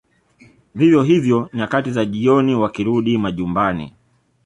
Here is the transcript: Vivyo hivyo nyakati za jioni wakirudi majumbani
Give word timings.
Vivyo 0.75 1.03
hivyo 1.03 1.49
nyakati 1.53 1.91
za 1.91 2.05
jioni 2.05 2.55
wakirudi 2.55 3.17
majumbani 3.17 3.93